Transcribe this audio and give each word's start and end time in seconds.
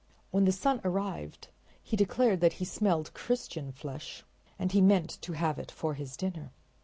When 0.31 0.45
the 0.45 0.51
sun 0.51 0.81
arrived 0.83 1.49
he 1.79 1.95
declared 1.95 2.41
that 2.41 2.53
he 2.53 2.65
smelled 2.65 3.13
Christian 3.13 3.71
flesh 3.71 4.23
and 4.57 4.71
he 4.71 4.81
meant 4.81 5.19
to 5.21 5.33
have 5.33 5.59
it 5.59 5.69
for 5.69 5.93
his 5.93 6.17
dinner. 6.17 6.51